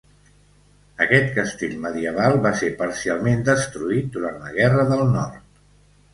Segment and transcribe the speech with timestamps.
[1.05, 5.63] Aquest castell medieval va ser parcialment destruït durant la Guerra del Nord.